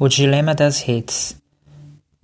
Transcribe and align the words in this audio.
O 0.00 0.08
dilema 0.08 0.54
das 0.54 0.80
redes. 0.82 1.36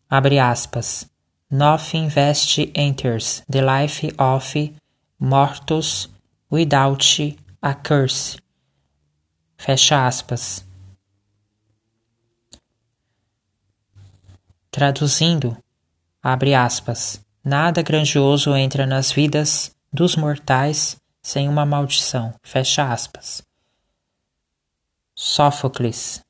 Abre 0.09 0.39
aspas. 0.39 1.11
Nothing 1.51 2.09
vest 2.09 2.57
enters 2.73 3.43
the 3.51 3.61
life 3.61 4.15
of 4.17 4.55
mortals 5.19 6.09
without 6.49 7.05
a 7.61 7.75
curse. 7.75 8.39
Fecha 9.59 10.07
aspas. 10.07 10.65
Traduzindo, 14.71 15.57
abre 16.23 16.55
aspas. 16.55 17.21
Nada 17.45 17.83
grandioso 17.83 18.55
entra 18.55 18.87
nas 18.87 19.11
vidas 19.11 19.75
dos 19.93 20.15
mortais 20.15 20.97
sem 21.21 21.49
uma 21.49 21.67
maldição. 21.67 22.35
Fecha 22.41 22.93
aspas. 22.93 23.43
Sófocles. 25.13 26.23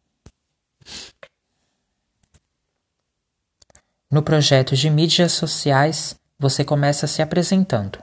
No 4.14 4.22
projeto 4.22 4.76
de 4.76 4.88
mídias 4.88 5.32
sociais, 5.32 6.14
você 6.38 6.62
começa 6.62 7.04
se 7.08 7.20
apresentando. 7.20 7.98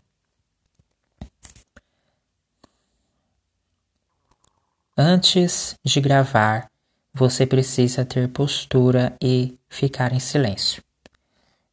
Antes 4.98 5.74
de 5.86 6.02
gravar, 6.02 6.70
você 7.14 7.46
precisa 7.46 8.04
ter 8.04 8.28
postura 8.28 9.14
e 9.24 9.58
ficar 9.70 10.12
em 10.12 10.20
silêncio. 10.20 10.84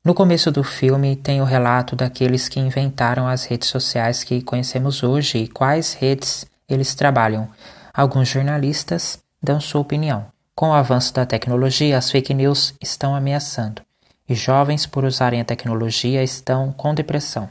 No 0.04 0.14
começo 0.14 0.52
do 0.52 0.62
filme 0.62 1.16
tem 1.16 1.40
o 1.40 1.44
relato 1.44 1.96
daqueles 1.96 2.48
que 2.48 2.60
inventaram 2.60 3.26
as 3.26 3.44
redes 3.44 3.68
sociais 3.68 4.22
que 4.22 4.40
conhecemos 4.40 5.02
hoje 5.02 5.38
e 5.38 5.48
quais 5.48 5.94
redes 5.94 6.46
eles 6.68 6.94
trabalham. 6.94 7.50
Alguns 7.92 8.28
jornalistas 8.28 9.20
dão 9.42 9.60
sua 9.60 9.80
opinião. 9.80 10.28
Com 10.54 10.68
o 10.68 10.74
avanço 10.74 11.12
da 11.12 11.26
tecnologia, 11.26 11.98
as 11.98 12.08
fake 12.08 12.32
news 12.32 12.72
estão 12.80 13.16
ameaçando 13.16 13.87
e 14.28 14.34
jovens, 14.34 14.86
por 14.86 15.04
usarem 15.04 15.40
a 15.40 15.44
tecnologia, 15.44 16.22
estão 16.22 16.72
com 16.72 16.94
depressão. 16.94 17.50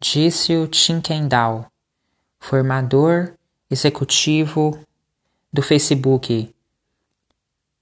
Disse 0.00 0.56
o 0.56 0.66
Tim 0.66 1.00
Kendall, 1.00 1.66
formador 2.40 3.34
executivo 3.70 4.78
do 5.52 5.62
Facebook, 5.62 6.52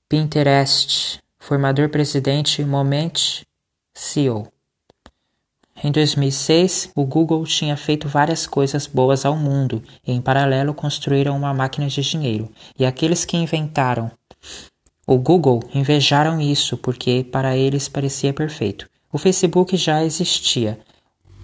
Pinterest, 0.08 1.18
formador 1.38 1.88
presidente 1.88 2.62
Moment 2.62 3.44
CEO. 3.94 4.52
Em 5.82 5.90
2006, 5.90 6.90
o 6.94 7.06
Google 7.06 7.44
tinha 7.44 7.76
feito 7.76 8.06
várias 8.06 8.46
coisas 8.46 8.86
boas 8.86 9.24
ao 9.24 9.34
mundo 9.34 9.82
e, 10.06 10.12
em 10.12 10.20
paralelo, 10.20 10.74
construíram 10.74 11.36
uma 11.36 11.54
máquina 11.54 11.88
de 11.88 12.02
dinheiro. 12.02 12.50
E 12.78 12.84
aqueles 12.84 13.24
que 13.24 13.36
inventaram 13.36 14.10
o 15.06 15.18
Google 15.18 15.60
invejaram 15.74 16.40
isso 16.40 16.76
porque 16.76 17.26
para 17.32 17.56
eles 17.56 17.88
parecia 17.88 18.32
perfeito. 18.32 18.86
O 19.12 19.18
Facebook 19.18 19.76
já 19.76 20.04
existia 20.04 20.78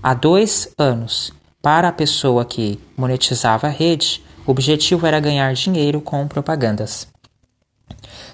há 0.01 0.15
dois 0.15 0.73
anos. 0.79 1.33
Para 1.61 1.89
a 1.89 1.93
pessoa 1.93 2.45
que 2.45 2.79
monetizava 2.97 3.67
a 3.67 3.71
rede, 3.71 4.23
o 4.47 4.53
objetivo 4.53 5.05
era 5.05 5.19
ganhar 5.19 5.53
dinheiro 5.53 6.01
com 6.01 6.29
propagandas. 6.29 7.09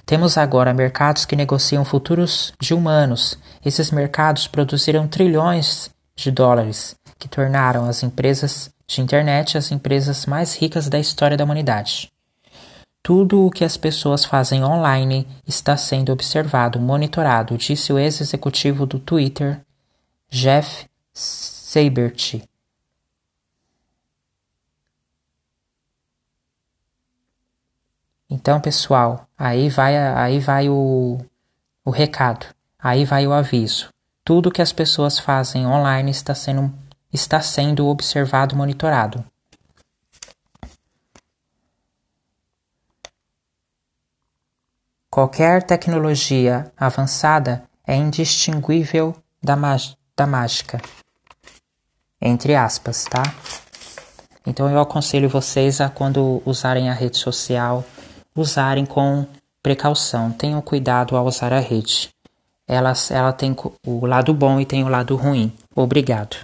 Temos 0.05 0.37
agora 0.37 0.75
mercados 0.75 1.25
que 1.25 1.35
negociam 1.35 1.83
futuros 1.83 2.53
de 2.61 2.75
humanos. 2.75 3.39
Esses 3.65 3.91
mercados 3.91 4.47
produziram 4.47 5.09
trilhões 5.09 5.92
de 6.15 6.31
dólares, 6.31 6.97
que 7.19 7.29
tornaram 7.29 7.89
as 7.89 8.03
empresas 8.03 8.73
de 8.87 9.01
internet 9.01 9.57
as 9.57 9.71
empresas 9.71 10.27
mais 10.27 10.55
ricas 10.55 10.89
da 10.89 10.99
história 10.99 11.37
da 11.37 11.45
humanidade. 11.45 12.13
Tudo 13.03 13.47
o 13.47 13.51
que 13.51 13.65
as 13.65 13.77
pessoas 13.77 14.25
fazem 14.25 14.63
online 14.63 15.27
está 15.47 15.77
sendo 15.77 16.13
observado, 16.13 16.79
monitorado, 16.79 17.57
disse 17.57 17.93
o 17.93 17.99
ex-executivo 17.99 18.87
do 18.87 18.99
Twitter, 18.99 19.61
Jeff 20.31 20.87
Seibert. 21.13 22.43
Então, 28.31 28.61
pessoal, 28.61 29.27
aí 29.37 29.69
vai, 29.69 29.97
aí 29.97 30.39
vai 30.39 30.69
o, 30.69 31.19
o 31.85 31.91
recado, 31.91 32.47
aí 32.79 33.05
vai 33.05 33.27
o 33.27 33.33
aviso. 33.33 33.92
Tudo 34.25 34.51
que 34.51 34.63
as 34.63 34.73
pessoas 34.73 35.19
fazem 35.19 35.67
online 35.67 36.11
está 36.11 36.35
sendo, 36.35 36.73
está 37.13 37.41
sendo 37.41 37.87
observado, 37.87 38.55
monitorado. 38.55 39.25
Qualquer 45.11 45.63
tecnologia 45.65 46.73
avançada 46.77 47.65
é 47.87 47.95
indistinguível 47.95 49.15
da, 49.43 49.57
da 50.17 50.27
mágica. 50.27 50.81
Entre 52.21 52.55
aspas, 52.55 53.05
tá? 53.05 53.23
Então 54.47 54.71
eu 54.71 54.81
aconselho 54.81 55.29
vocês 55.29 55.81
a 55.81 55.91
quando 55.91 56.43
usarem 56.47 56.89
a 56.89 56.95
rede 56.95 57.19
social 57.19 57.85
usarem 58.35 58.87
com 58.87 59.27
precaução. 59.63 60.33
Tenham 60.33 60.63
cuidado 60.63 61.17
ao 61.17 61.27
usar 61.27 61.53
a 61.53 61.61
rede. 61.61 62.11
Ela, 62.73 62.95
ela 63.11 63.33
tem 63.35 63.55
o 63.87 64.07
lado 64.07 64.33
bom 64.33 64.59
e 64.59 64.65
tem 64.65 64.83
o 64.83 64.89
lado 64.89 65.15
ruim. 65.15 65.53
Obrigado. 65.77 66.37